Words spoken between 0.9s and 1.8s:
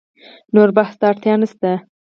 ته اړتیا نشته.